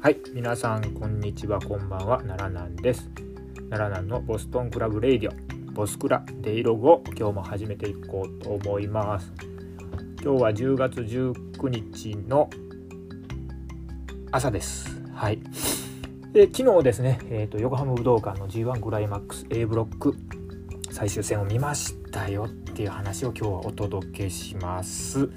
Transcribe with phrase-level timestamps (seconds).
[0.00, 0.18] はい。
[0.32, 3.10] 皆さんこんにちはこんばんは奈良南です。
[3.68, 5.32] 奈良南のボストンクラブレイディ
[5.70, 9.32] オボスクラデイログを今日も始めていこうと思います。
[10.22, 12.48] 今日は10月19日の
[14.30, 14.88] 朝です。
[15.12, 15.42] はい。
[16.32, 20.14] で昨日ですね、えーと、横浜武道館の G1 クライマックス A ブロック
[20.92, 25.28] 最終戦を見ましたよっていう話を今日はお届けします。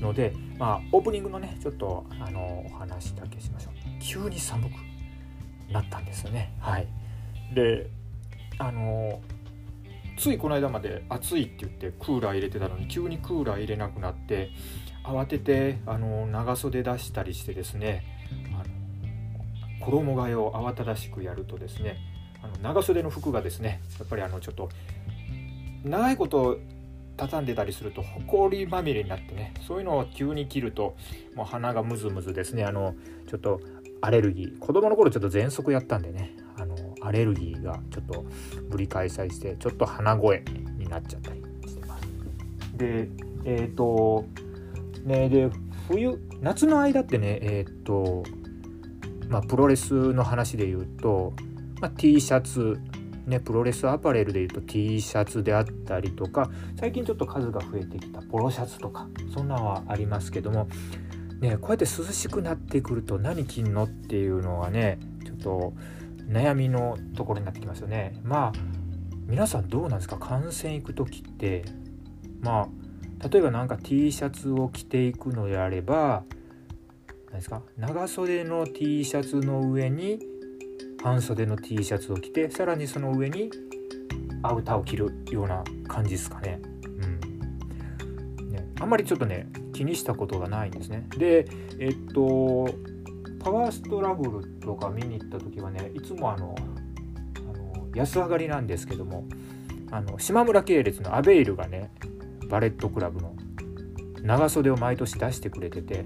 [0.00, 3.75] ので、まあ、オープニングのねちょっとあのお話だけしましょう。
[4.06, 4.72] 急に寒く
[5.72, 6.54] なったんですよね。
[6.60, 6.86] はい。
[7.54, 7.90] で
[8.58, 9.20] あの
[10.16, 14.50] ついこの間まで暑いって言ってクーラー入れてたのに急にクーラー入れなくなって
[15.04, 18.02] 慌ててあの長袖出したりしてですね
[18.54, 21.98] あの衣替えを慌ただしくやるとですね
[22.42, 24.70] あの長袖の服がですねやっぱりあのちょっと
[25.84, 26.58] 長いこと
[27.16, 30.96] 畳んでたりするとほこりまみれになってねそういうのを急に切ると
[31.34, 32.64] もう鼻がムズムズですね。
[32.64, 32.94] あの
[33.28, 33.60] ちょっと
[34.06, 38.24] アレルギー子供の頃ちょっと喘息やったんでねあのアレルギーがちょっと
[38.70, 40.44] ぶり返ししてちょっと鼻声
[40.78, 42.06] になっちゃったりしてます。
[42.76, 43.08] で
[43.44, 44.24] えっ、ー、と
[45.04, 45.50] ねで
[45.88, 48.22] 冬夏の間ってねえっ、ー、と
[49.28, 51.32] まあプロレスの話で言うと、
[51.80, 52.78] まあ、T シャツ
[53.26, 56.48] ね、プロレスアパレルでいうと T シャツであったりとか
[56.78, 60.68] 最近ちょっと数が増えてきたポロシャツとかそんなんはありますけども、
[61.40, 65.74] ね、こうやって涼しくなってくると何着んのっていうのはねちょっと
[66.28, 68.18] 悩みのところになってきますよね。
[68.24, 68.52] まあ
[69.26, 70.16] 皆さんどうなんですか？
[70.18, 71.64] 観戦行く時って
[72.40, 72.68] ま
[73.22, 76.24] あ例えば何か T シャツを着ていくのであれば
[77.26, 77.62] 何ですか？
[77.76, 80.20] 長袖の T シャツの上に
[81.02, 83.50] 半袖の T シャツを着てさらにその上に
[84.42, 86.60] アウターを着るような感じですかね。
[86.84, 86.88] う
[88.46, 91.06] んね、あんまりちょっとね気にしたことがないんですね。
[91.18, 91.46] で
[91.78, 92.68] えっと
[93.38, 99.24] パワーストラブルとか見に行った時はねいつもあのあの安上がりなんですけども
[99.90, 101.90] あの島村系列のアベイルがね
[102.48, 103.36] バレットクラブの
[104.22, 106.04] 長袖を毎年出してくれてて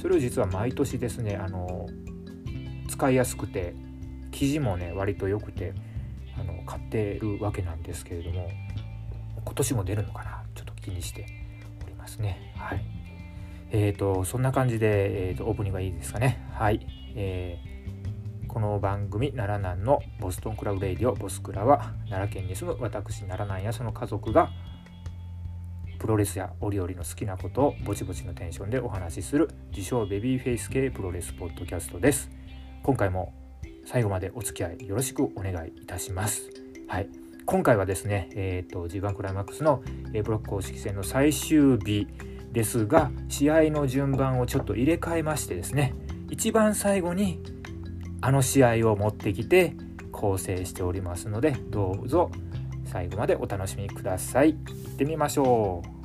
[0.00, 1.88] それを実は毎年ですねあの
[2.88, 3.74] 使いやすくて
[4.30, 5.74] 生地もね割と良くて
[6.38, 8.48] あの買ってるわけなんですけれども
[9.44, 11.26] 今年も出るのかなちょっと気にして
[11.84, 12.97] おりますねはい
[13.70, 16.42] えーとそんな感じで、えーと、オープニングがいいですかね。
[16.52, 24.50] はい、えー、この番組奈良南のボストンクラブレイディオボスクラは奈良県に住む私奈良南やその家族が
[25.98, 32.30] プロレスや折々の好きなことをぼちぼちのテンションでお話しする自称ベビーフェイス系プロレスポッドキャストです。
[32.82, 33.34] 今回も
[33.84, 36.48] 最後までお付き合いよろしくお願いいたします。
[36.86, 37.08] はい、
[37.44, 39.82] 今回はですね、えーと、G1 クライマックスの
[40.14, 42.06] A ブロック公式戦の最終日
[42.52, 45.94] ですが試合の順番をちょっと入れ替えましてですね
[46.30, 47.40] 一番最後に
[48.20, 49.74] あの試合を持ってきて
[50.12, 52.30] 構成しておりますのでどうぞ
[52.88, 54.54] 最後までお楽しみください。
[54.54, 55.98] 行ってみましょう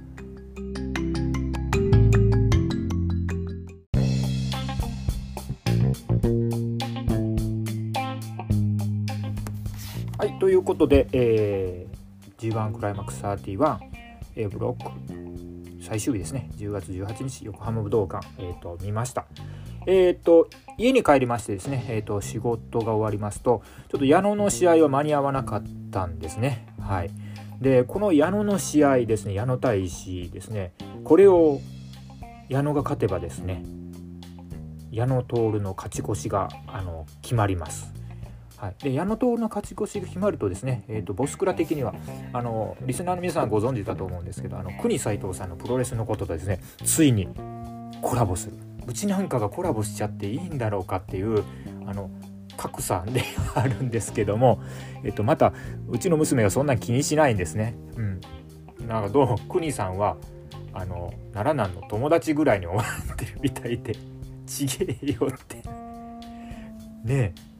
[10.17, 10.39] はい。
[10.39, 15.52] ということで、えー、G1 クライマックス 31A ブロック
[15.83, 16.49] 最終日ですね。
[16.55, 19.25] 10月18日横浜武道館、えーと、見ました。
[19.85, 26.67] えっ、ー、と家に帰りましてですね、えーと、仕事が終わりますとちょっと矢野の試合は間に合わなかったんですね。
[26.79, 27.11] はい。
[27.59, 30.73] でこの矢野の試合ですね矢野対石ですね。
[31.03, 31.59] これを
[32.47, 33.63] 矢野が勝てばですね
[34.91, 37.93] 矢野徹の勝ち越しがあの決まります。
[38.63, 41.93] はい、で矢野徹の勝ち越しが決まるとですね、えーと、ボスクラ的には
[42.31, 47.27] あのリスナーの皆さんご存知だと思うんですけどあの国斎藤さんのプロレスのこととですねついに
[48.01, 48.55] コラボする。
[48.87, 51.43] うちなんかがコラボしちゃっていいんだろうかっていう
[51.85, 52.09] あの
[52.55, 53.23] 格差で
[53.53, 54.61] あるんですけども、
[55.03, 55.51] えっと、また
[55.89, 57.75] うちの娘はそんな気にしないんですね。
[57.97, 58.21] うん、
[58.87, 60.15] なんかどう国さんは
[60.73, 62.83] あの奈良南の友達ぐらいに思っ
[63.17, 63.93] てるみたいで
[64.45, 65.57] ちげえよって。
[67.03, 67.52] ねえ。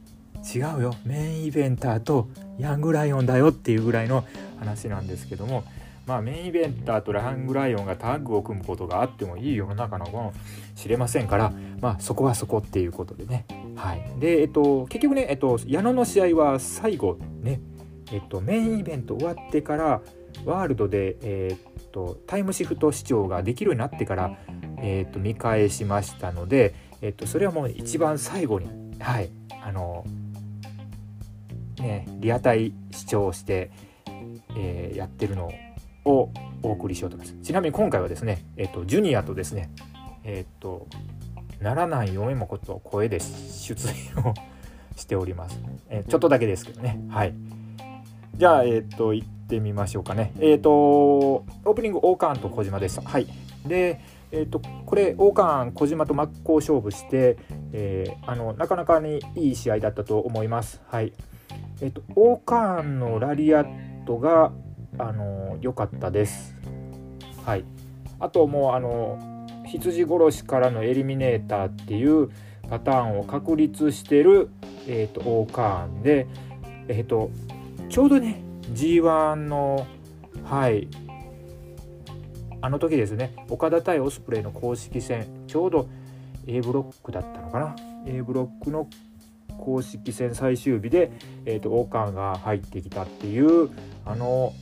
[0.44, 0.94] 違うよ。
[1.04, 4.24] メインイベンターとヤングライオンだよっていうぐらいの
[4.58, 5.64] 話なんですけども。
[6.06, 10.34] まあメインイベンターとヤングライオンがタッグを組むことがあってもいい世の中のかも
[10.74, 11.52] しれませんから。
[11.80, 13.46] まあそこはそこっていうことでね。
[13.74, 14.02] はい。
[14.20, 17.60] でえっと結局ねえっと矢野の試合は最後ね。
[18.12, 20.02] えっとメインイベント終わってから
[20.44, 24.36] ワールドでえっとタイムシフト視聴ができるようになってから
[24.82, 28.68] えっと見返しましたのでえっとそれはもう一番最後に
[28.98, 29.30] はい。
[29.62, 30.04] あの
[31.84, 33.70] ね、リアタイ視聴して、
[34.56, 35.50] えー、やってるの
[36.04, 36.30] を
[36.62, 37.40] お送りしようと思います。
[37.42, 39.70] ちなみに今回はですね、えっ、と、ジュニアとですね、
[40.24, 40.86] えっ、と、
[41.60, 44.34] ならない読めこと声で出演を
[44.96, 45.58] しております、
[45.88, 47.00] えー、ちょっとだけですけどね。
[47.08, 47.34] はい。
[48.36, 50.32] じゃあえっ、ー、と行ってみましょうかね。
[50.40, 53.02] えっ、ー、とオープニング王冠と小島でした。
[53.02, 53.26] はい。
[53.66, 54.00] で
[54.32, 57.36] えーと、これ王冠小島と真っ向勝負して、
[57.72, 60.82] え、あのなかなかにいい試合だったと思います。
[60.88, 61.12] はい。
[61.80, 64.52] えっと、オーと、王冠のラリアットが
[64.98, 66.56] あの良かったです。
[67.44, 67.64] はい、
[68.20, 72.30] あともうあの羊殺しからのエリミネーターっていう
[72.70, 74.50] パターンを確立してる、
[74.86, 76.26] えーと、王冠で、
[76.88, 77.30] えー、と
[77.88, 78.40] ちょうどね
[78.72, 79.86] G1 の
[80.44, 80.88] はい。
[82.60, 85.86] あの時ですね岡田対オスプレイの公式戦ちょうど
[86.46, 88.88] A ブロックだったのかな？A ブロックの
[89.58, 91.12] 公式戦最終日で、
[91.44, 93.70] えーと、王冠が入ってきたっていう
[94.04, 94.52] あの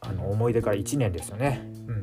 [0.00, 1.60] あの思い出から1年ですよね。
[1.86, 2.02] うん、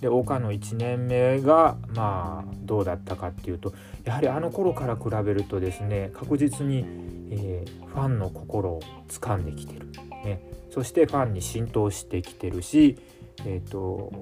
[0.00, 3.74] で王冠の1年目がまあどうだったかっていうと
[4.04, 6.84] やはりあの頃から比べるとですね確実に、
[7.30, 9.90] えー、ファンの心を掴んできてる、
[10.24, 10.40] ね、
[10.70, 12.98] そしてファンに浸透してきてるし
[13.44, 14.12] えーと、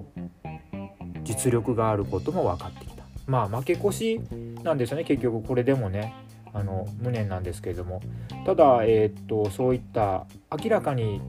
[1.22, 3.02] 実力があることも分かってきた。
[3.26, 4.20] まあ負け越し
[4.62, 6.14] なんですよね結局これでもね。
[6.52, 8.00] あの無念なんですけれども。
[8.44, 10.26] ただ、えーと、そういった
[10.62, 11.20] 明らかに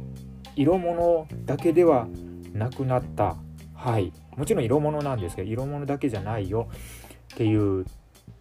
[0.56, 2.08] 色物だけでは
[2.54, 3.36] なくなった。
[3.74, 4.12] はい。
[4.36, 6.68] もちろん色物なんですけど色物だけじゃないよ。
[7.34, 7.86] っていう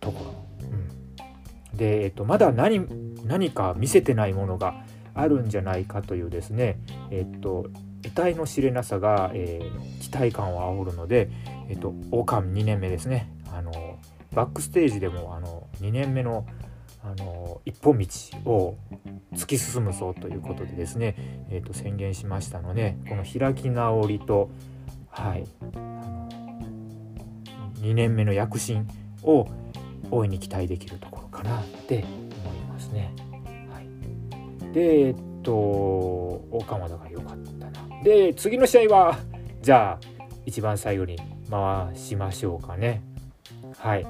[0.00, 2.87] ところ、うん、で、えーと、とまだ何
[3.25, 4.84] 何か見せてないものが
[5.14, 6.79] あるんじゃないかというですね。
[7.11, 7.67] えっ、と
[8.02, 11.31] 得体の知れなさが、えー、期待感を煽るので、
[11.69, 13.31] えーと、王冠2年目ですね。
[13.52, 13.99] あの
[14.34, 16.46] バックステージでもあの2年目の
[17.04, 18.06] あの一本道
[18.44, 18.76] を
[19.34, 21.16] 突き進むぞということでですね、
[21.50, 24.50] えーと、宣言しましたのでこの開き直りと、
[25.10, 25.44] はい、
[27.81, 28.87] 2年目の躍進
[29.25, 29.49] を
[30.10, 32.04] 大いに期待できるところかなって
[32.44, 33.12] 思いますね。
[33.70, 38.02] はい、でえっと大川田が良かったな。
[38.05, 39.19] で次の試合は
[39.60, 40.06] じゃあ
[40.46, 41.19] 一番最後に
[41.50, 43.02] 回しましょうかね。
[43.78, 44.06] はい。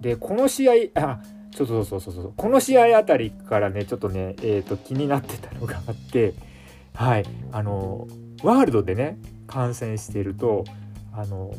[0.00, 1.20] でこの試合あ
[1.56, 2.32] そうそうそうそうそう。
[2.36, 6.34] この試合あたりからねちょっとねえっ、ー、と気になってたのがあって
[6.94, 7.24] はい。
[7.50, 8.06] あの
[8.42, 10.64] ワールドでね観戦していると
[11.14, 11.50] あの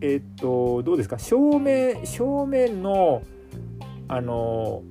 [0.00, 1.18] えっ、ー、とどうですか？
[1.18, 3.22] 正面正面の
[4.08, 4.82] あの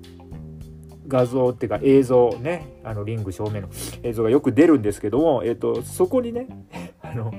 [1.07, 3.69] 画像っていうか映像ねあのリング正面の
[4.03, 6.48] 映像がよく出るんですけども、えーと、そこにね
[7.01, 7.31] あの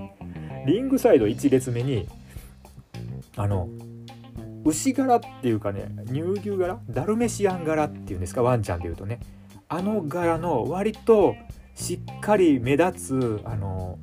[0.67, 2.07] リングサイド1列目に
[3.37, 3.69] あの
[4.65, 6.81] 牛柄っていうかね乳牛柄？
[6.91, 8.43] ダルメシアン柄っていうんですか？
[8.43, 9.21] ワンちゃんでいうとね。
[9.69, 11.35] あの柄の割と
[11.75, 13.99] しっかり目立つあの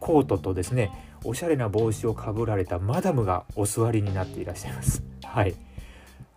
[0.00, 0.90] コートとですね
[1.24, 5.02] おしゃれな帽子をかぶられたマダムがお座りになっていらっしゃいます。
[5.24, 5.54] はい。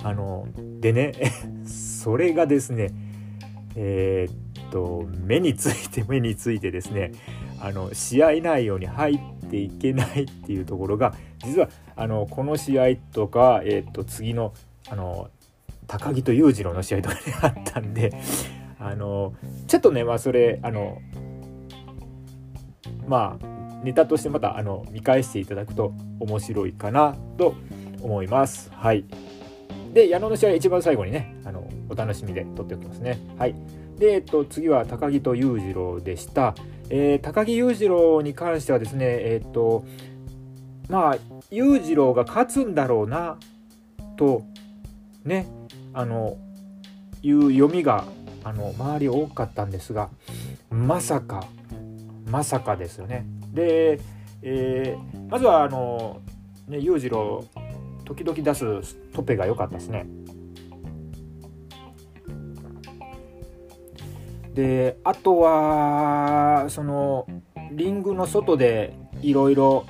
[0.03, 0.47] あの
[0.79, 1.13] でね
[1.65, 2.91] それがですね
[3.75, 7.11] えー、っと目について目についてですね
[7.59, 11.13] あの試合内容に入っていけないっていうところが
[11.43, 14.53] 実はあのこの試合とか、えー、と次の
[14.89, 15.29] あの
[15.87, 18.11] 高木と裕次郎の試合とかにあったんで
[18.79, 19.33] あの
[19.67, 20.99] ちょっとねまあそれあの
[23.07, 23.45] まあ
[23.83, 27.55] ネタとしてまたあの見返していただくと面白いかなと
[28.01, 28.71] 思います。
[28.73, 29.05] はい。
[29.93, 33.55] で矢野の試合一番最後にねあのお楽しみで撮っておきますねはい
[33.97, 36.53] で、えっと、次は高木と裕次郎でした、
[36.89, 39.85] えー、高木裕次郎に関してはですねえっと
[40.89, 41.17] まあ
[41.51, 43.37] 裕次郎が勝つんだろうな
[44.17, 44.43] と
[45.23, 45.47] ね
[45.93, 46.37] あの
[47.21, 48.05] いう読みが
[48.43, 50.09] あの周り多かったんですが
[50.69, 51.47] まさか
[52.27, 53.99] まさかですよねで、
[54.43, 56.21] えー、まずはあの
[56.67, 57.43] ね裕次郎
[58.05, 60.05] 時々出すトペが良かったですね。
[64.55, 67.27] であとはその
[67.71, 69.85] リングの外でいろいろ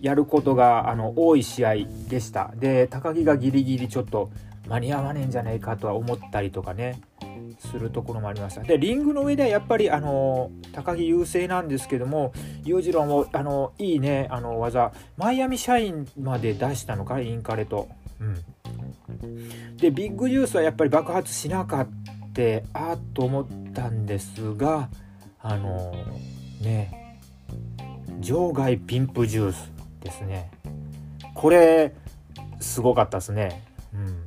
[0.00, 1.74] やることがあの多い試合
[2.08, 2.52] でした。
[2.56, 4.30] で高木がギリギリちょっと
[4.68, 7.00] 間に合わねえんじゃないかとは思ったりとかね
[7.58, 8.62] するところもありました。
[8.62, 12.32] でリングの上ではやっぱりあの高木優勢なんですけども
[12.64, 17.88] 裕次郎もあのいいねあの技マイアミ社員まで出したのかインカレと、
[18.20, 22.15] うん、でビッグジュースはやっぱり爆発しなかった
[22.72, 24.88] あっと思ったんですが
[25.40, 25.94] あの
[26.62, 27.18] ね
[28.20, 30.50] 場外ピンプジュースですね。
[31.34, 31.94] これ
[32.60, 33.62] すごかったですね。
[33.92, 34.26] うん。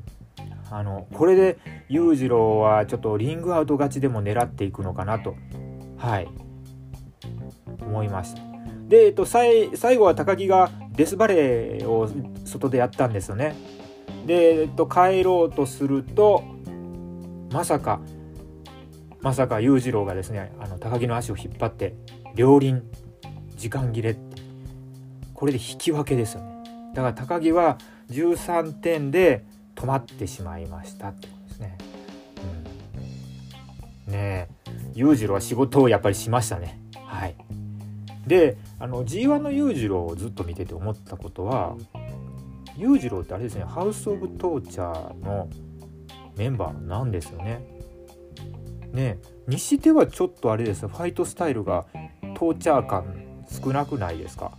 [0.72, 5.36] あのこれで裕次郎はちょっとリングアウト勝ちでも狙っていくのかなと。
[5.98, 6.28] はい。
[7.82, 8.42] 思いました。
[8.88, 12.10] で、えっと、最後は高木がデスバレーを
[12.46, 13.56] 外でやったんですよね。
[14.26, 16.44] で、えっと、帰ろうとすると
[17.52, 18.00] まさか
[19.22, 21.96] まさか裕次郎がですねあの高木の足を引っ張って
[22.36, 22.84] 両輪
[23.56, 24.42] 時間切れって
[25.34, 27.78] これで引き分けですよねだから高木は
[28.10, 31.78] 13点で止まってしまいましたってことですね。
[34.08, 36.80] うん、ねえ裕次郎は仕事をやっぱりしましたね。
[37.06, 37.36] はい、
[38.28, 41.76] であの G1 の裕次郎をずっと見てて思ったことは
[42.76, 45.48] 裕次郎ってあれですねハウス・オブ・トーチャーの
[46.40, 47.62] メンバーなんですよね。
[48.94, 51.86] ねにしてはちょっとあれですファイトスタイルが
[52.36, 54.54] トーチャー感少なくないですか？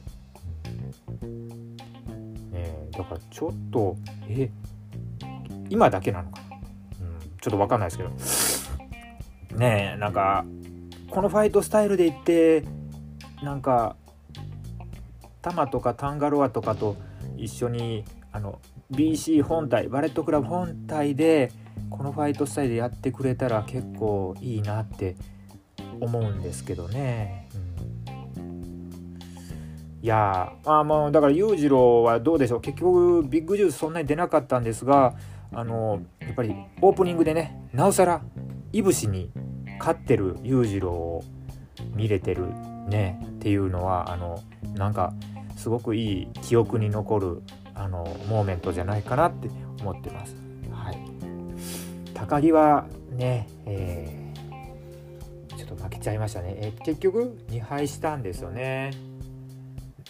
[2.52, 3.96] ねだからちょっと
[4.28, 4.50] え
[5.70, 8.68] 今だけなのかな、うん、ちょっと分かんないです
[9.48, 10.44] けどねえなんか
[11.08, 12.62] このファイトスタイルでいって
[13.42, 13.96] なんか
[15.40, 16.96] タマとかタンガロアとかと
[17.38, 18.60] 一緒にあの
[18.92, 21.50] BC 本体バレットクラブ本体で
[21.90, 25.16] このファイトスタイルやってくれたら結構いいなって
[26.00, 27.48] 思うんですけどね。
[28.36, 35.14] うん、いやまあもうだから裕次郎はどうでしょう結局ビッグジュースそんなに出なかったんですが
[35.52, 38.22] あのやっぱりオープニングでねなおさら
[38.72, 39.30] いぶしに
[39.78, 41.24] 勝ってる裕次郎を
[41.94, 42.46] 見れてる
[42.88, 44.42] ねっていうのはあの
[44.74, 45.12] なんか
[45.56, 47.42] すごくいい記憶に残る
[47.74, 49.48] あのモーメントじゃないかなって
[49.80, 50.36] 思ってます。
[50.70, 50.98] はい、
[52.20, 58.90] 高木はね、えー、ちょっと負けちゃいましたね、えー、結局2敗したんですよね。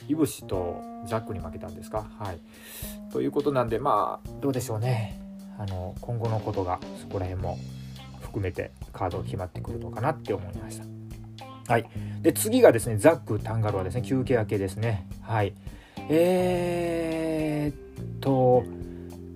[0.08, 2.04] いぶしとザックに負けたんですか？
[2.18, 2.40] はい、
[3.12, 5.20] ということなんでまあどうでしょうね。
[5.56, 7.58] あの今後のことがそこら辺も
[8.20, 10.84] 含めてカードが決まってくるのかなって思いました。
[11.72, 11.88] はい、
[12.22, 15.06] で次がですねザック・タンガロアですね休憩明けですね。
[15.22, 15.54] はい。
[16.08, 18.64] えー、っと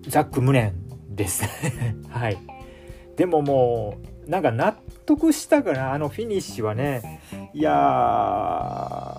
[0.08, 0.74] ザック・無念
[1.10, 1.44] です。
[2.10, 2.38] はい。
[3.16, 4.74] でももうなんか納
[5.06, 7.20] 得したかなあのフィニッシュはね。
[7.52, 9.18] いや、あ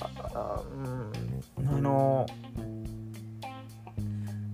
[1.57, 2.25] の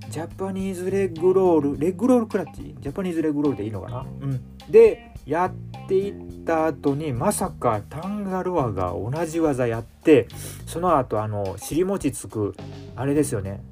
[0.10, 4.06] ジャパニーズレッグロールレッグロールクラッチジャパニーズレッグロールでいいのかな？
[4.22, 4.42] うん。
[4.70, 10.28] でやっていった後にまさかタンガロアが同じ技やって
[10.66, 12.56] その後あの尻餅つく
[12.96, 13.64] あれですよね。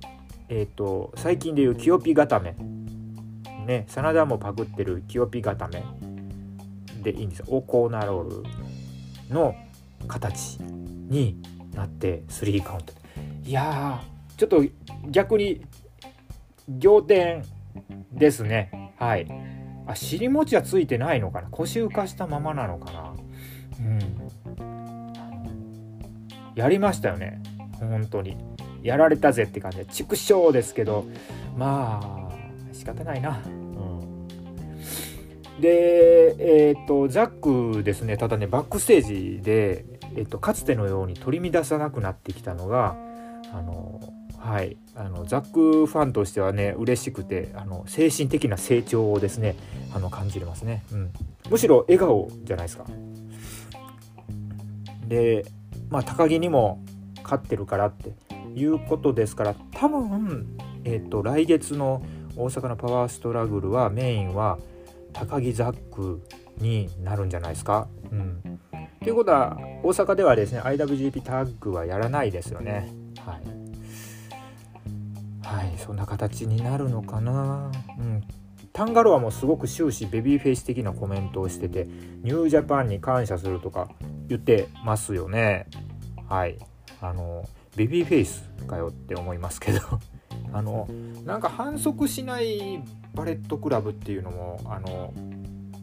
[0.47, 2.55] えっ、ー、と最近でいうキヨピ固め。
[3.69, 5.83] ね真田もパクってるキヨピ固め
[7.03, 7.45] でいいんですよ。
[7.49, 8.43] オコーナーロー
[9.29, 9.55] ルの
[10.07, 11.39] 形に
[11.73, 12.93] なって3カウント。
[13.45, 14.01] いや
[14.35, 14.63] ちょっと
[15.09, 15.65] 逆に
[16.81, 17.45] 仰天
[18.11, 18.93] ですね。
[18.97, 19.27] はい。
[19.85, 21.49] あ尻餅はついてないのかな。
[21.49, 23.13] 腰浮かしたままなのかな。
[23.79, 23.99] うん。
[26.55, 27.41] やりましたよね。
[27.79, 28.35] 本当に。
[28.81, 29.77] やられたぜって感じ。
[29.77, 31.05] で畜生ですけど。
[31.55, 32.19] まあ
[32.73, 33.41] 仕方ないな、
[35.59, 36.35] で
[36.69, 39.85] えっ、とザックですねただねバックステージで、
[40.15, 42.95] えーとかつてのように取り乱さなくなってきたのが
[43.53, 43.99] あの
[44.37, 49.55] はいあのザックファンとしてはね嬉しくてあの精神的な成長をですね
[49.93, 51.11] あの感じれますね、うん、
[51.49, 52.85] むしろ笑顔じゃないですか。
[55.07, 55.45] で
[55.89, 56.83] まあ高木にも
[57.23, 58.13] 勝ってるからって
[58.55, 62.01] いうことですから多分、えーと、来月の
[62.35, 64.57] 大阪のパワーストラグルはメインは
[65.13, 66.21] 高木ザック
[66.57, 67.87] になるんじゃないですか？
[68.11, 68.59] うん、
[69.01, 72.91] ということは大阪ではですね IWGP タッグはやらないですよね。
[73.25, 73.41] はい。
[75.45, 77.71] はいそんな形になるのかな？
[77.97, 78.23] うん。
[78.71, 81.85] タンガロアもすごく終始ベビーフェイス的なコメントをしてて
[82.21, 83.89] ニュージャパンに感謝するとか
[84.27, 85.67] 言ってますよね。
[86.27, 86.57] はい。
[87.01, 89.79] あのベビーフェイスかよって思いますけど。
[90.53, 90.87] あの
[91.25, 95.13] なんか反則しないバレットクラブっていうのもあの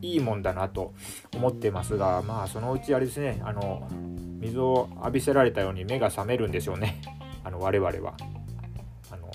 [0.02, 0.94] いいもんだなと
[1.34, 3.88] 思ってますがまあそのうちあれですねあの
[4.38, 7.00] 水を浴びせられたように目が覚めるんでしょうね。
[7.42, 8.14] あの我々は。
[9.10, 9.30] あの。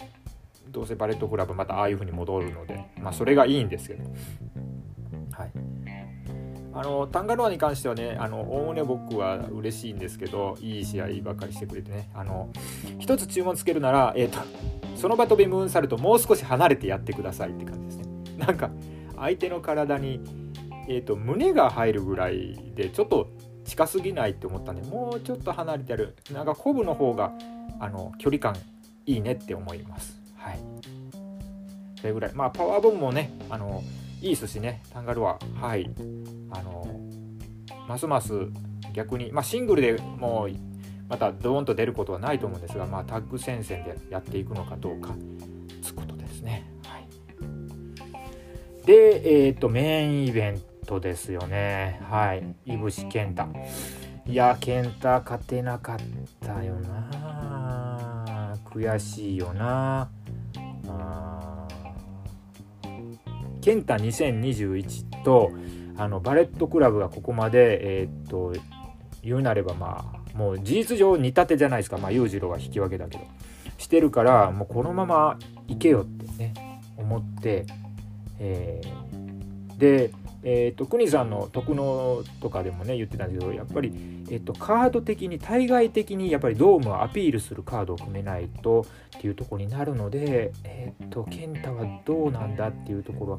[0.69, 4.03] どうせバレットクラブまたああいう風に戻るのでまあそれがいいんですけど。
[5.31, 5.51] はい。
[6.73, 12.09] あのタンガロアに関してはねおおむね僕は嬉しいんですけどいい試合ばっかりしてくれてね。
[12.13, 12.49] あの
[12.99, 14.39] 一つ注文つけるなら、えーと、
[15.01, 18.07] その場飛びムーンサルトもう少し離れてやってくださいって感じですね。
[18.37, 18.69] なんか
[19.17, 20.21] 相手の体に、
[20.87, 23.31] えーと、胸が入るぐらいでちょっと
[23.65, 26.15] 近すぎないって思ったんでもうちょっと離れてやる。
[26.31, 27.33] なんかコブの方が
[27.79, 28.55] あの距離感
[29.07, 30.21] いいねって思います。
[30.37, 30.59] はい。
[31.99, 32.33] それぐらい。
[32.35, 33.83] まあパワーボムもねあの
[34.21, 34.83] いいですしね。
[34.93, 35.89] タンガルははい。
[36.51, 36.85] あの
[37.87, 38.33] ますます
[38.93, 40.70] 逆にまあシングルでもう
[41.11, 45.13] またドーンと出ることはないと思うんですが、まあ、タッグ戦線でやっていくのかどうか
[45.83, 46.71] つくことですね。
[46.85, 47.07] はい、
[48.85, 51.99] で、えーと、メインイベントですよね。
[52.09, 53.43] はい、いぶし健太。
[54.25, 55.97] いや健太勝てなかっ
[56.39, 60.09] たよな悔しいよな
[63.59, 65.51] 健太2021と
[65.97, 68.53] あのバレットクラブがここまでえー、っと
[69.21, 71.97] 言うなればまあもう事実上似たてじゃないですか。
[71.97, 73.23] まあ裕次郎は引き分けだけど。
[73.81, 76.53] してるからもうこのままいけよってね
[76.97, 77.65] 思って、
[78.39, 80.11] えー、で
[80.43, 83.93] えーと、国さんの徳能とかでもね言ってたんですけどやっぱり、
[84.27, 88.81] えーと、カード的に対外的にやっぱりドームをアピールするカードを組めないと
[89.17, 93.33] っていうとこになるので、えーと、健太はどうなんだっていうところ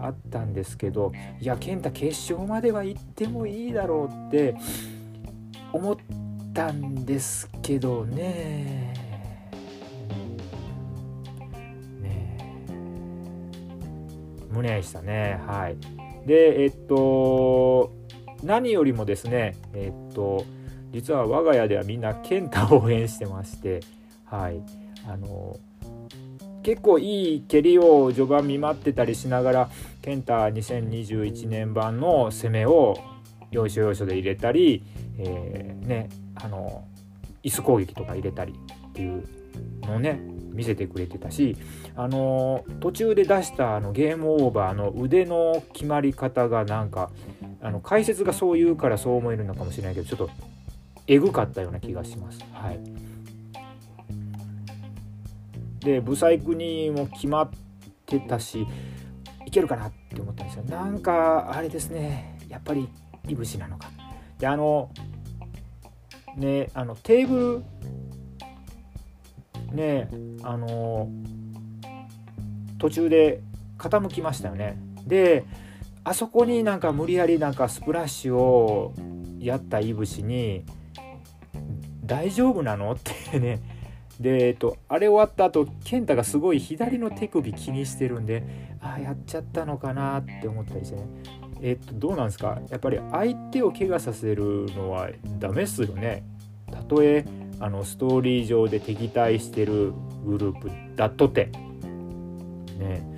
[0.00, 1.10] はあったんですけど
[1.40, 4.54] いや健太決勝までは行ってもいいだろうって
[5.72, 6.23] 思って
[6.54, 8.94] たんですけどね。
[12.00, 12.38] ね
[14.50, 15.76] 無念でしたねはい。
[16.26, 17.92] でえっと
[18.42, 20.46] 何よりもですねえっと
[20.92, 23.80] 実は我が家ではみんな健太を応援してまして
[24.24, 24.62] はい
[25.06, 25.58] あの
[26.62, 29.70] 結構いい蹴りを序盤見舞ってたりしながら
[30.00, 32.96] 健太2021年版の攻めを
[33.50, 34.82] 要所要所で入れたり、
[35.18, 36.84] えー、ねあの
[37.42, 38.54] 椅子攻撃とか入れたり
[38.88, 39.26] っていう
[39.82, 40.20] のをね
[40.52, 41.56] 見せてくれてたし
[41.96, 47.10] あの途中で出したあのゲームオーバーの腕の決まり方がなんか
[47.60, 50.30] あの解説がそう言うからそう思えるのかもしれないけどちょっと
[51.06, 52.40] えぐかったような気がします。
[52.52, 52.80] はい、
[55.80, 57.50] でブサイクにも決まっ
[58.06, 58.66] てたし
[59.44, 62.88] いけるかなって思ったんですよなんかあれですねやっぱり
[63.28, 63.90] いぶしなのか。
[64.44, 64.90] であの
[66.36, 67.64] ねあのテーブ
[69.70, 70.10] ルね
[70.42, 71.08] あの
[72.78, 73.40] 途中で
[73.78, 74.76] 傾きましたよね。
[75.06, 75.46] で
[76.04, 78.92] あそこになんか無理やりなんかスプラッシュを
[79.38, 80.66] やったいぶしに
[82.04, 83.60] 「大丈夫なの?」ってね。
[84.20, 88.44] で、えっと、あれ終わった後健太がすごい左の手首気にしてるんで
[88.80, 91.06] ああやっちゃったのかなって思ったりしてね。
[91.66, 92.60] えっとどうなんですか？
[92.68, 96.22] やっぱり相手を怪我させるのはダメっすよね。
[96.70, 97.24] たとえ
[97.58, 99.94] あのストーリー上で敵対してる
[100.26, 101.46] グループだとて。
[102.78, 103.14] ね。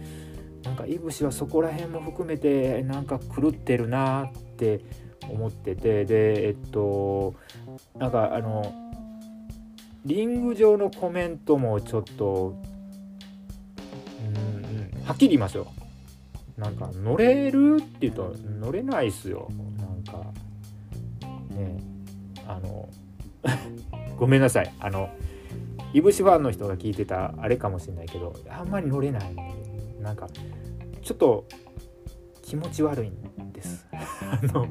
[0.63, 4.81] なんかいぶしはそこら辺も含めてなんか狂ってるなって
[5.29, 6.05] 思ってて。
[6.05, 7.35] でえっと
[7.99, 8.73] なんかあの
[10.05, 12.57] リング上のコメントもちょっと
[14.25, 15.67] うんはっきり言いますよ。
[16.57, 19.49] なんか乗れるって言うと乗れないっすよ。
[19.79, 20.33] なんか
[21.51, 21.79] ね
[22.47, 22.89] あの
[24.17, 24.73] ごめんなさい。
[24.81, 25.11] あの
[25.93, 29.37] いぶしファンの人が聞いてたあれかもしれないけどあんまり乗れない
[30.01, 30.29] なんか
[31.03, 31.47] ちょっと
[32.43, 33.87] 気持ち悪いんです。
[33.93, 34.67] あの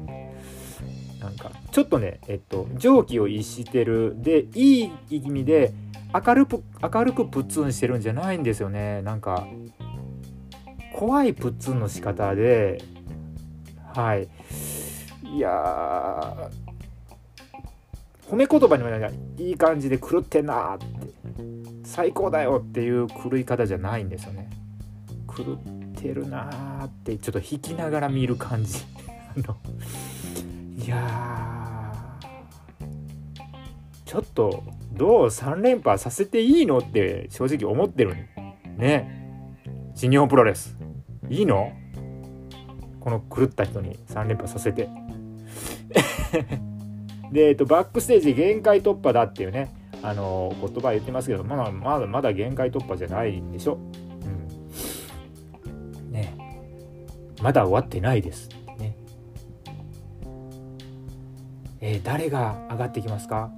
[1.20, 5.72] なんかちょっとねえっと蒸気を逸してるでいい意味で
[6.12, 9.02] 明るく明るくプッツンしてるんじゃないんですよね。
[9.02, 9.46] なんか
[10.96, 12.82] 怖いプッツンの仕方で
[13.92, 14.26] はい。
[15.30, 16.50] いや
[18.30, 19.50] 褒め言葉にもない。
[19.52, 20.86] い感じで狂ってんなって。
[21.84, 24.48] 最高だよっていう狂い方じゃないんですよね。
[25.28, 28.78] 狂ってるなってちょっと弾きながら見る感じ。
[29.36, 29.56] あの
[30.82, 31.92] いや
[34.06, 38.16] ちょっとどう3連覇させていいのって正直思ってる
[38.78, 39.26] ね。
[39.94, 40.85] 新日本プロレス。
[41.30, 41.72] いいの？
[43.00, 44.88] この狂った人に3連覇させて
[47.30, 53.78] で、えっと、バックステージ限界突破だっていうね、あの言葉言ってますけど、まだまだまだ限界突破じゃないんでしょ？
[55.64, 55.68] う
[56.08, 56.12] ん。
[56.12, 56.34] ね
[57.42, 58.48] まだ終わってないです。
[58.78, 58.96] ね。
[61.80, 63.50] えー、誰が上がってきますか？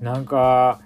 [0.00, 0.80] なんか、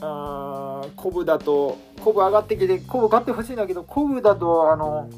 [0.00, 5.08] あコブだと、コブ上がってきて、コブ買ってほしいんだけど、コブだと、あの、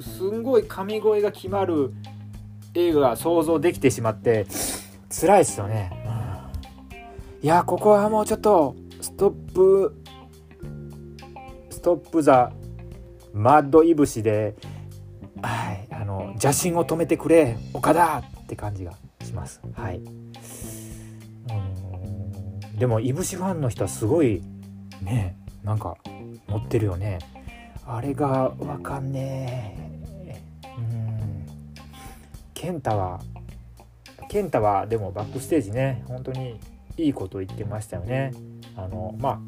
[0.00, 1.92] すんごい神声が決まる
[2.74, 4.46] 映画が想像できてしまって
[5.10, 5.90] 辛いっすよね、
[7.42, 10.02] うん、いやここはもうちょっとストップ
[11.70, 12.52] ストップザ
[13.32, 14.54] マッドイブシで
[15.42, 18.18] はいあの邪神を止めてくれ岡田!
[18.18, 18.92] って感じが
[19.24, 19.60] します。
[19.74, 20.00] はい。
[22.76, 24.42] でもいぶしファンの人はすごい
[25.02, 25.96] ねなんか
[26.48, 27.18] 持ってるよね。
[27.86, 29.76] あれがわかんね
[30.26, 30.40] え。
[30.78, 31.46] うん。
[32.54, 33.20] 健太は
[34.28, 36.04] 健太はでもバックステージね。
[36.06, 36.58] 本当に
[36.96, 38.32] いいこと言ってましたよね。
[38.76, 39.40] あのま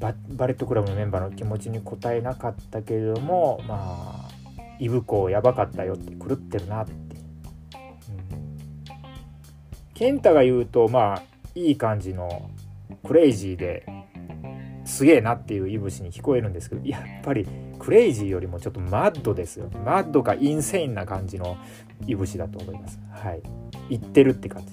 [0.00, 4.32] あバレットクラブのメンバーの気持ちに応えなかったけれどもまあ
[4.80, 6.92] イブコやばかったよって狂ってるなって、
[9.94, 11.22] 健太が言うとまあ
[11.54, 12.50] いい感じの
[13.06, 13.86] クレイジーで
[14.92, 19.70] すげえなっていういぶしに聞こえるんですけどやっぱりクレイジーよりもちょっとマッドですよ。
[19.86, 21.56] マッドかインセインな感じの
[22.06, 23.00] いぶしだと思います。
[23.10, 23.40] はい。
[23.88, 24.72] 言ってるって感じ。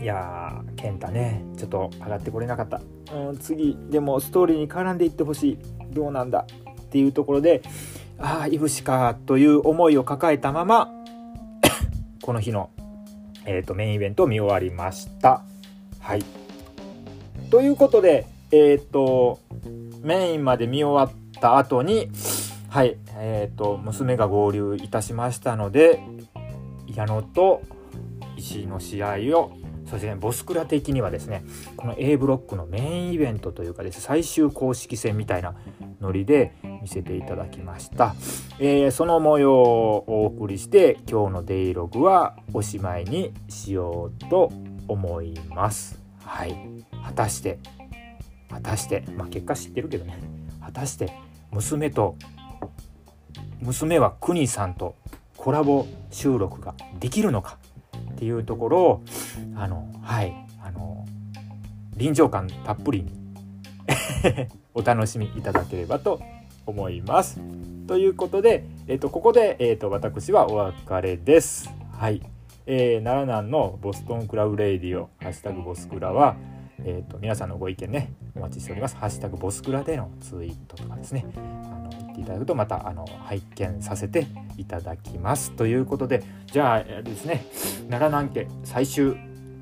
[0.04, 1.42] いやー健太ね。
[1.56, 2.82] ちょっと上がってこれなかった、
[3.14, 3.78] うん、次。
[3.88, 5.58] でもストーリーに絡んでいってほしい。
[5.94, 6.46] どうなんだ。
[6.82, 7.62] っていうところで
[8.18, 10.92] ああいぶしかという思いを抱えたまま
[12.20, 12.68] この日の、
[13.46, 15.42] えーと、メインイベントを見終わりました。
[16.00, 16.39] はい
[17.50, 19.40] ということでえっ、と
[20.02, 22.10] メインまで見終わった後に
[22.68, 26.00] はいえ、ー、と娘が合流いたしましたので
[26.86, 27.62] 矢野と
[28.36, 29.52] 石井の試合を
[29.86, 31.44] そしてねボスクラ的にはですね
[31.76, 35.54] この A ブロックのメインイベントというかです、最終公式戦みたいな
[36.00, 38.14] ノリで見せていただきました、
[38.60, 44.52] えー、その模様をお送りして今日のデイログはおしまいにしようと
[44.86, 46.09] 思います。
[46.24, 46.56] はい
[47.04, 47.58] 果たして
[48.50, 50.18] 果たしてまあ結果知ってるけどね
[50.60, 51.12] 果たして
[51.50, 52.16] 娘と
[53.60, 54.94] 娘はクニさんと
[55.36, 57.58] コラボ収録ができるのか
[58.12, 59.02] っていうところを
[59.56, 61.06] あのはいあの
[61.96, 63.12] 臨場感たっぷりに
[64.74, 66.20] お楽しみいただければと
[66.66, 67.40] 思います。
[67.86, 71.70] ということで、えー、とここで、えー、と私はお別れです。
[71.92, 72.22] はい、
[72.66, 76.36] えー、奈良南のボストンクラブレイディオハッシュタグボスクラは
[76.82, 78.96] えーと、皆さんのご意見ねお待ちしております。
[78.96, 87.44] ハッシュタグボスクラでのツイートとかですねあの言っていただくとまたあの拝見させていただきますということでじゃあですね
[87.90, 89.14] 奈良南家最終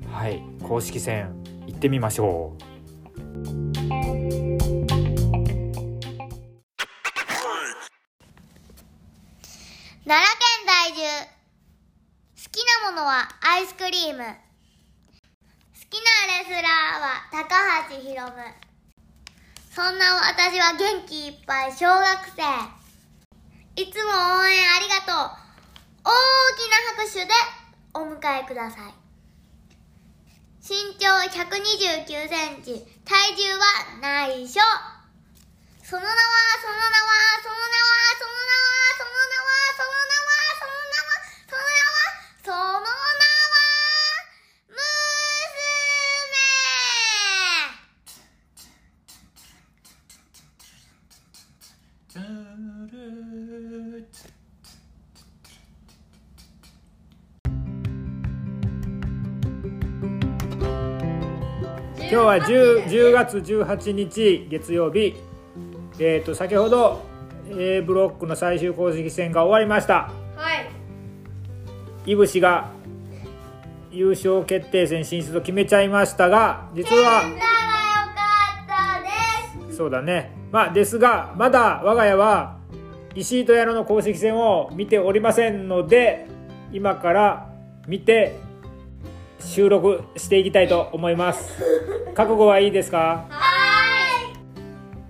[0.09, 1.35] はい公式戦
[1.67, 2.63] 行ってみましょう。
[10.05, 11.38] 奈良県在住
[12.51, 14.17] きなものはアイスクリーム。
[14.17, 14.25] 好
[15.89, 17.55] きなレスラーは高
[17.95, 18.31] 橋ひろむ
[19.73, 22.41] そんな私は元気いっぱい小学生。
[23.81, 25.39] いつも応援ありがとう。
[26.03, 26.11] 大
[26.57, 27.31] きな拍手で
[27.93, 28.93] お迎えください。
[30.61, 33.65] 身長129センチ体重は
[34.01, 34.59] 内緒。
[35.83, 36.13] その名は
[36.61, 37.78] その名はその名は
[42.49, 42.81] その名は、
[44.73, 44.81] 娘
[62.01, 65.13] 今日は 10, 10月18日月曜日、
[65.99, 67.03] えーと、先ほど
[67.51, 70.09] A ブロックの最終公式戦が終わりました。
[72.05, 72.69] いいぶしが
[73.91, 77.23] 優勝決定戦進出を決めちゃいましたが実は
[79.71, 80.31] そうだね。
[80.51, 82.57] まあですがまだ我が家は
[83.15, 86.27] 石井と矢野の公式戦を見ておりませんので
[86.73, 87.49] 今から
[87.87, 88.37] 見て
[89.39, 91.63] 収録していきたいと思います。
[92.13, 93.25] 覚悟はいいですか？
[93.29, 93.39] は
[94.33, 94.37] い。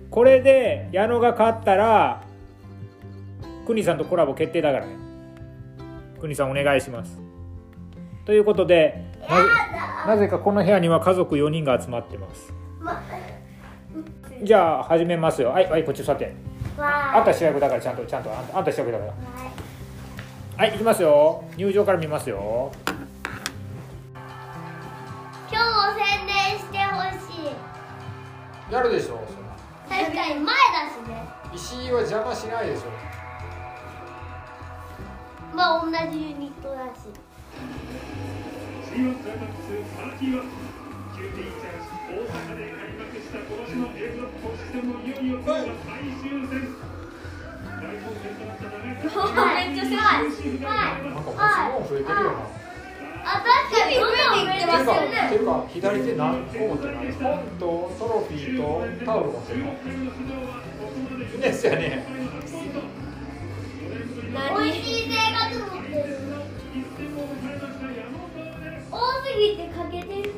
[0.08, 2.22] これで矢野が勝ったら
[3.66, 4.92] くにさんとコラボ決定だからね
[6.20, 7.20] くにさんお願いします。
[8.24, 9.04] ということで
[10.06, 12.52] なぜかこの部屋には家族4人が集まってます。
[14.42, 15.50] じゃあ始めますよ。
[15.50, 16.34] はいはいこっち座って。
[16.78, 19.12] あんた主役だからちゃんとちゃんとあんた主役だから。
[20.56, 21.44] はい、行きますよ。
[21.56, 22.70] 入場から見ますよ。
[28.70, 30.52] やるでしょそ確かに前だ
[30.88, 31.28] しね。
[31.52, 33.09] 石井は邪魔しないでしょ
[35.54, 37.10] まあ同じユニットだし。
[42.10, 45.06] 大阪で開幕した今年の A ブロック公式戦もい。
[45.10, 45.30] よい。
[45.30, 46.74] よ今日が最終戦
[47.60, 49.68] 大混戦となった長い。
[49.68, 49.94] めっちゃ狭い。
[49.94, 51.06] はい。
[51.06, 51.30] なんか
[51.70, 52.38] もう増えてるよな
[53.22, 54.84] あ、確かにどんどん増えてます。
[54.86, 54.90] か
[57.20, 57.64] 本と
[57.98, 58.62] トロフィーと
[59.04, 59.66] タオル持ってるの。
[61.40, 62.29] ですよね。
[64.32, 64.36] 美
[64.70, 66.38] 味しい生活持ってるね
[68.92, 70.30] 多すぎて欠けてる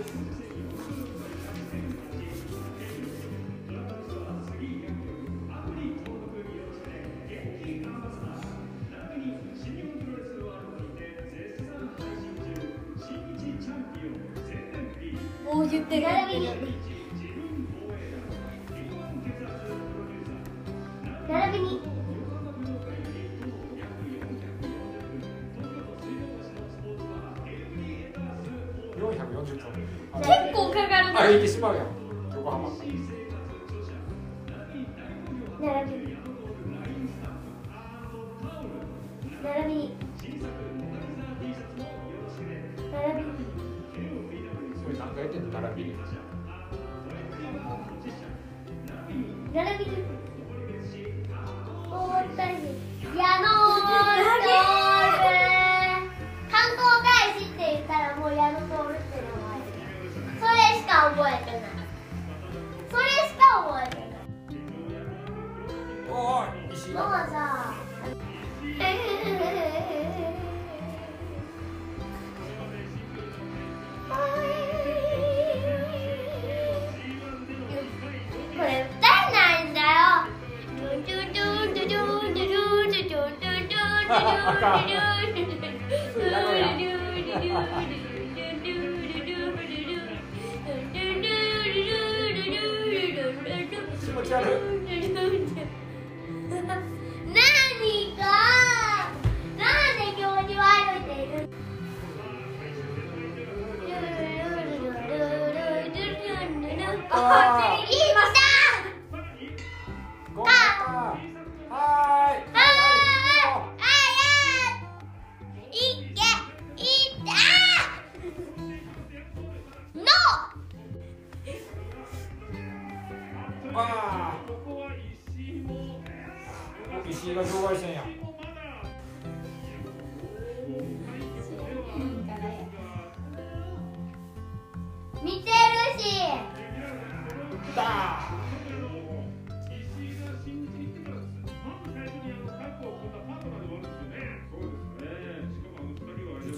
[15.55, 16.72] お言ってる。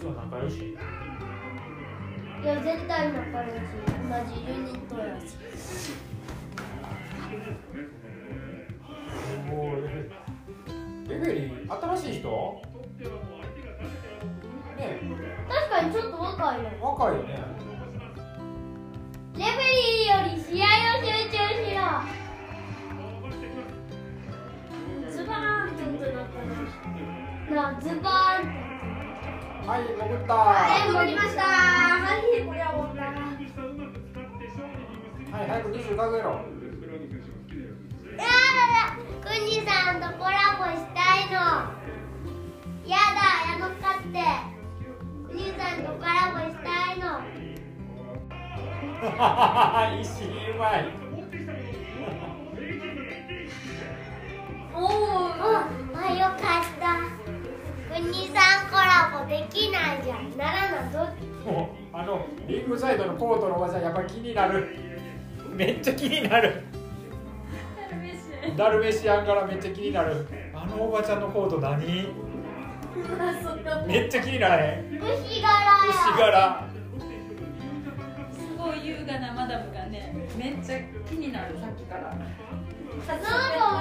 [0.04, 0.58] 実は仲良し。
[0.58, 0.76] い
[2.46, 3.60] や絶対仲良し。
[3.88, 5.18] 同じユニットや。
[5.18, 5.38] し
[9.48, 9.76] もう
[11.08, 12.28] レベリー新しい人？
[14.76, 15.00] ね
[15.48, 16.68] 確かにちょっと若いよ。
[16.82, 17.28] 若いよね。
[19.38, 21.80] レフェリーより試合を集中しろ。
[25.10, 26.36] ズバーンって音だった
[27.54, 28.23] なズバーン
[29.66, 30.34] はい潜った。
[30.34, 31.42] はい戻りました。
[31.42, 33.02] はいこれは終わった
[35.36, 36.30] はい早く20数えろ
[38.16, 38.24] や
[38.70, 38.92] だ
[39.24, 41.34] くにさんとコラボしたいの。
[42.86, 44.14] やだやのかって。
[45.26, 47.04] くにさんとコラボしたいの。
[50.02, 50.78] 石井うまい。
[54.74, 54.88] おお
[55.96, 56.84] あよかった
[57.94, 60.36] くにさんコラボできないじゃん。
[60.36, 64.76] ならなどっもうあのリングサイドのコートのおばちゃんやっぱ気になる。
[65.54, 66.64] めっちゃ気になる。
[68.56, 69.26] ダルメシアン。
[69.26, 70.26] からめっちゃ気になる。
[70.54, 71.84] あのおばちゃんのコート何？
[73.86, 74.76] めっちゃ気になれ。
[74.76, 75.74] ん牛柄や。
[75.88, 76.64] 牛柄。
[78.32, 80.78] すごい優雅なマダムがねめっちゃ
[81.08, 81.58] 気になる。
[81.60, 82.02] さっきから。
[82.02, 82.24] なんか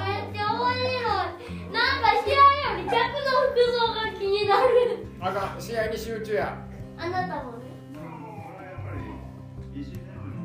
[0.06, 0.92] めっちゃ面白い。
[1.72, 2.98] なんか試合より客の
[3.50, 5.06] 服装が気になる。
[5.20, 6.56] あかん試合に集中や。
[6.96, 7.64] あなたもね。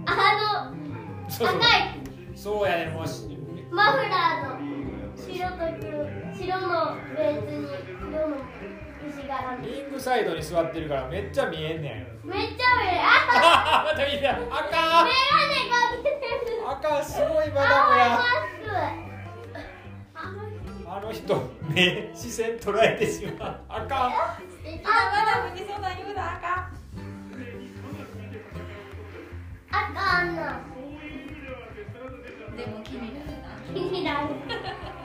[0.05, 0.75] あの
[1.29, 2.35] 赤い。
[2.35, 3.27] そうやねもうし
[3.71, 4.59] マフラーの
[5.15, 5.91] 白と黒
[6.33, 7.67] 白のベースに
[7.99, 8.35] 黒の
[9.61, 14.43] リングサイドに座ってるからめっちゃ見えんねんめっちゃ上あ また見てあかん。
[14.43, 15.09] メガネ
[15.69, 16.67] かけてる。
[16.67, 18.17] あかんすごいマダム青いやマ
[19.05, 19.08] ス
[20.99, 23.59] あの人目視線捉えてしまう。
[23.69, 26.73] あマダムにそんなん言うなあかん
[27.31, 27.39] ク
[29.71, 30.59] あかんな
[32.57, 33.31] でも気になる。
[33.31, 33.39] な
[33.73, 34.27] 気になる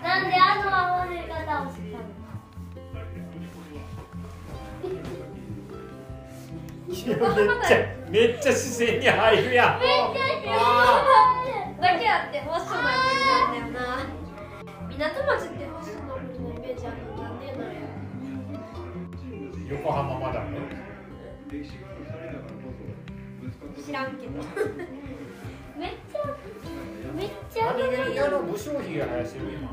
[0.02, 2.04] なんであの合わせ方をしたの？
[6.90, 7.76] めっちゃ
[8.10, 9.80] めっちゃ視線に入るやん。
[9.80, 12.40] めっちゃあだけあって
[14.98, 17.80] 港町ってファッショナブルのイメージあるのなんでなんや
[19.70, 20.56] 横浜マダム
[23.84, 24.42] 知らんけど。
[25.76, 26.24] めっちゃ
[27.12, 29.70] めっちゃの武将髭がしてる今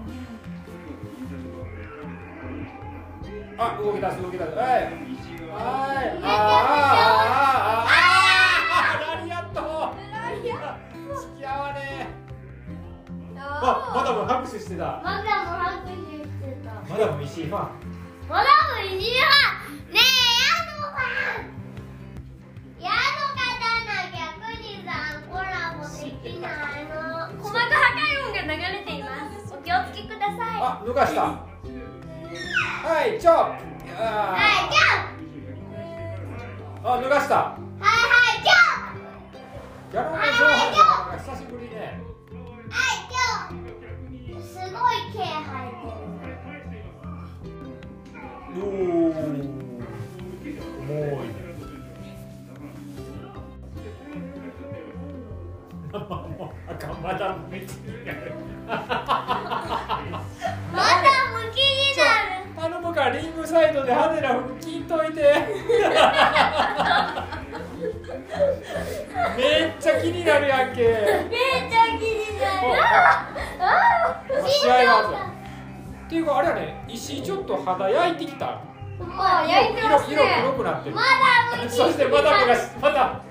[3.58, 4.52] あ動き出す動き出す。
[4.56, 4.68] はい。
[4.68, 4.92] はい
[5.52, 7.91] あーあーあーあー
[13.64, 15.02] あマダム拍手してた。
[15.04, 16.72] マダム拍手してた。
[16.90, 17.70] マダム石井ファン。
[18.30, 19.28] マダム石井は
[19.92, 20.02] ねえヤ
[20.78, 20.98] ドさ
[21.38, 21.46] ん。
[22.82, 22.94] ヤド
[23.38, 25.22] 勝たなきゃクニさん。
[25.30, 25.46] コラ
[25.78, 26.48] ボできな
[26.80, 26.94] いの
[27.42, 27.68] 細かい
[28.26, 29.10] 音が流れていま
[29.46, 31.38] すお気をつけくださいあ抜かしたは
[33.06, 33.40] いチョップ
[33.98, 34.82] あはいジャ
[36.84, 37.90] ンあ脱がしたはいは
[38.40, 38.52] いジャ
[38.98, 39.02] ン
[39.92, 40.28] ギャラの上半
[40.72, 42.11] 身が久しぶりね
[44.42, 44.96] すごい。
[45.12, 45.26] 毛生
[45.66, 45.86] えて
[48.56, 49.12] るおお
[56.74, 57.36] 重まになる。
[62.56, 65.22] 頼むからリングサイドで派手な服着んといて。
[69.38, 70.82] めっちゃ気になるやんけ
[74.62, 75.08] 試合がある
[76.06, 76.86] っていうかあれやね。
[76.88, 78.62] 石井ちょっと肌焼いてきた。
[79.18, 80.96] あ焼いてます色色ね黒くなってる。
[80.96, 83.24] まだそしてマダムがまだ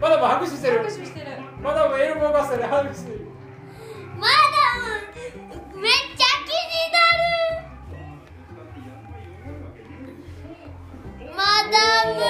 [0.00, 0.78] マダム拍手してる。
[0.78, 1.26] 拍手してる。
[1.60, 3.26] マダムエルボーバスタで拍手してる。
[4.18, 4.32] マダ
[5.74, 6.98] ムめっちゃ気にな
[11.24, 11.34] る。
[11.34, 11.76] マダ
[12.14, 12.20] ム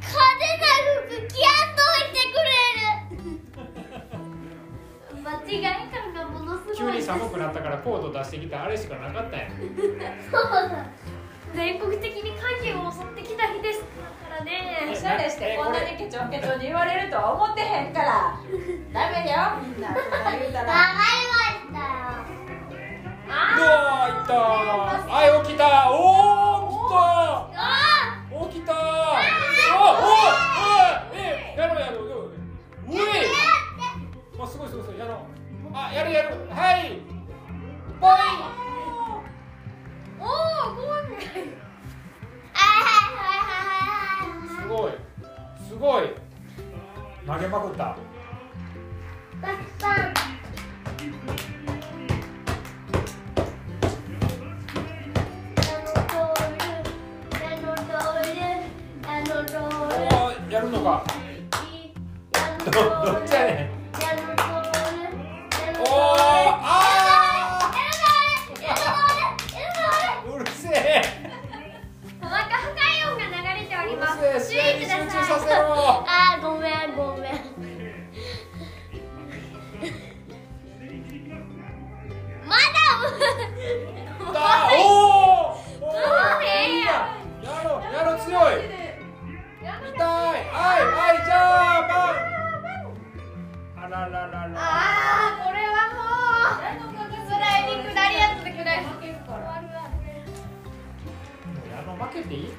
[0.00, 0.64] 派手な
[1.02, 2.88] 服着やんといてくれる。
[5.24, 6.43] 間違い感がものす
[6.76, 9.46] 急に寒くなったからコード出してきたあれしかなかったんや
[10.30, 10.86] そうだ
[11.54, 13.86] 全国的に寒気を襲ってきた日ですか
[14.38, 14.90] らね。
[14.90, 18.34] おしゃれしてこんなにケチョンケチョンに言われるとは思ってへんから。
[18.92, 19.62] ダメだよ。
[19.62, 22.34] みんな言うたわらかりましたよ。
[23.30, 24.36] うわーいったー。
[25.06, 26.03] はい起きたおお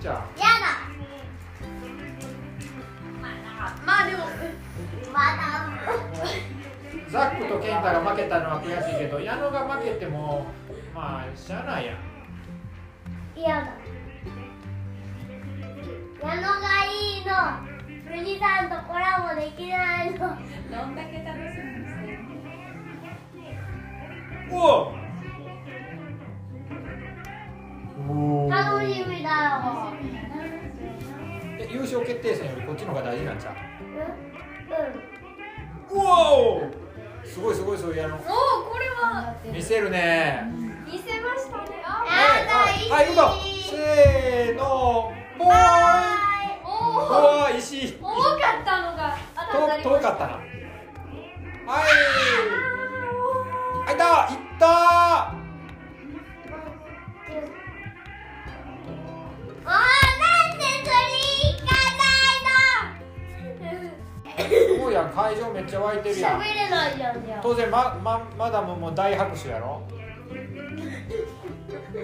[0.06, 0.22] けていいじゃんや
[0.62, 0.86] だ。
[3.86, 4.26] まあでも
[5.12, 5.78] マダム
[7.10, 10.46] ザックとケンタが負けたのは悔しいけど矢野が負けても
[10.94, 11.98] まあしゃあないやん。
[13.36, 13.68] 嫌だ。
[16.22, 16.48] 矢野が
[16.86, 17.32] いいの。
[18.08, 20.18] 国さんとコラボできないの。
[20.20, 20.26] ど
[20.88, 22.20] んだけ楽しみにしてる
[24.52, 24.94] おおお
[31.95, 33.53] 勝決定戦よりこっちの方が大事なんちゃう？
[33.55, 33.58] う
[35.95, 35.97] ん。
[35.97, 36.03] うん。
[36.03, 36.69] うお！
[37.23, 38.27] すごいすごいそう矢野おおこ
[38.77, 39.34] れは。
[39.45, 40.43] 見せるね。
[40.86, 41.63] 見せましたね。
[41.86, 42.45] あはい
[42.91, 43.31] はいはい行くぞ
[43.69, 45.13] せーの。
[45.38, 45.53] ボー。
[46.65, 47.86] おお石。
[47.86, 48.17] 井重か
[48.61, 49.15] ったのが
[49.53, 50.34] 当たり遠ました遠かったな。
[50.34, 50.39] は
[51.80, 51.82] い。
[53.88, 54.03] あいった。
[54.34, 54.65] いった
[59.67, 59.74] あー
[64.38, 69.81] すごいやん会場めっちゃ湧いてるやん喋れないじゃん当然ままマダムも大拍手やろ？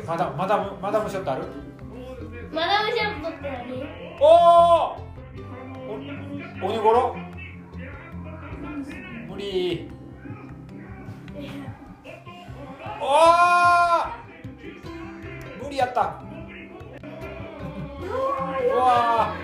[0.08, 1.44] マダマダムマダムショットある？
[2.54, 3.84] マダムショットって何
[4.20, 4.28] おお
[6.64, 7.16] お鬼ごろ？
[9.30, 9.90] 無理。
[13.02, 13.08] おお
[15.64, 16.02] 無理やった。
[16.02, 16.04] う
[18.78, 19.36] わあ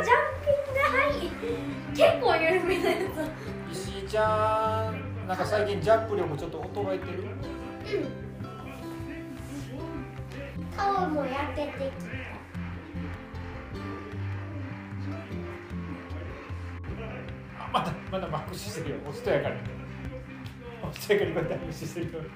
[0.00, 0.02] ー。
[0.02, 1.14] ジャンピングはい
[1.96, 2.96] 結構有名なや
[3.72, 7.24] 石井ちゃんなんか最近ジャンプ力ちょっと衰えてる？
[10.76, 12.12] 顔も焼けてきた。
[17.64, 18.96] あまだまだマックスしてるよ。
[19.08, 19.56] おしとやかに。
[21.00, 22.30] ちゃいかにこうやって無視してる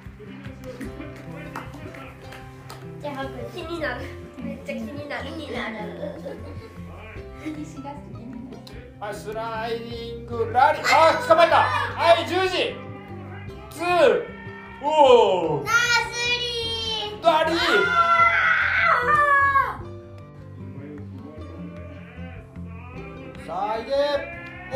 [3.01, 4.05] じゃあ気になる。
[4.43, 5.25] めっちゃ気になる。
[5.29, 5.77] 気になる
[9.01, 10.83] はいスライディングラリー。
[10.85, 11.63] あ捕まえた。
[11.63, 12.77] はい十時。
[13.71, 14.27] ツー。
[14.83, 17.25] おおナースリー。
[17.25, 17.57] ラリー。
[23.47, 23.91] さあいけ。
[23.91, 23.95] う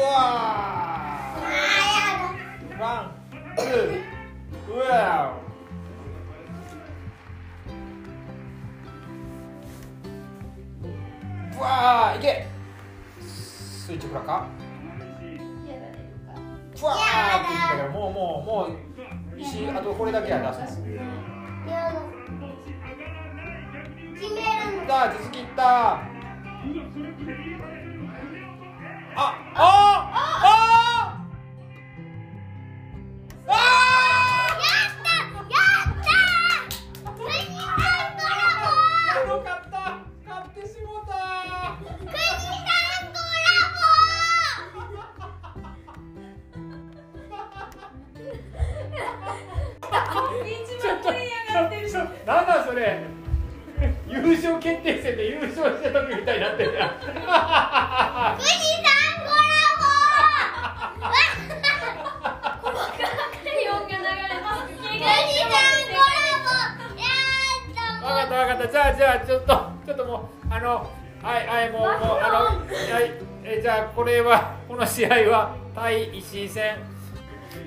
[0.01, 0.09] わ
[1.37, 2.81] あー。
[2.81, 3.13] ワン
[3.59, 3.69] ツー。
[4.73, 5.37] うわ
[11.53, 12.19] うわー。
[12.19, 12.54] いけ
[13.85, 14.47] スイッチフラか？
[16.75, 18.65] ふわーって言ったけどもうもうも
[19.37, 20.81] う石あとこれだけや出す。
[20.81, 20.87] の。
[21.67, 21.93] や
[24.89, 25.63] だ続きいった。
[25.67, 26.01] あ
[29.17, 29.23] あ
[29.55, 30.11] あ
[30.43, 30.54] あ
[52.75, 53.07] それ
[54.09, 56.91] 優勝決定戦で優勝した時みたいになってるやん。
[56.91, 59.63] ボ国さんコラ
[60.99, 61.07] ボ
[63.45, 67.07] 気温が流れます国さんコラボや
[67.63, 68.73] った分かった分かった。
[68.73, 69.49] じゃあじゃあちょっと
[69.87, 70.91] ちょっともうあの
[71.23, 73.13] はいはいもうもうあのはい
[73.45, 76.77] えじゃあこれはこの試合は対石井戦。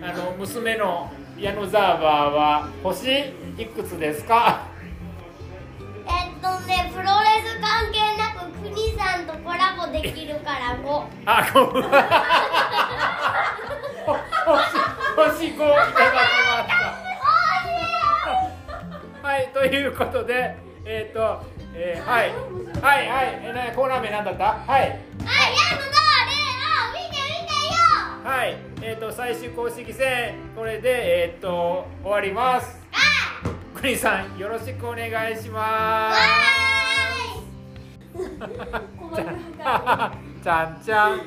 [0.01, 4.67] あの娘の矢野ザーバーは星いくつですか？
[6.59, 7.09] とねプロレ
[7.45, 11.83] ス関係なく国さんとコラボできるから5あごめん。
[14.47, 14.77] 星
[15.15, 16.21] 星5いただきま
[16.63, 16.67] し
[19.21, 19.27] た。
[19.27, 21.41] はいということでえっ、と、
[21.75, 22.31] えーはい。
[22.81, 23.39] はいはい。
[23.43, 24.43] えーなコーナー名なんだった？
[24.45, 24.81] はい。
[24.81, 27.75] あ、やるのどれあ、見て見てよ。
[28.23, 30.35] はい、えっ、と最終公式戦。
[30.55, 32.86] これでえっ、と終わります。
[33.75, 36.17] あクリさんよろしくお願いしまわす。
[40.43, 41.21] ち ゃんちゃん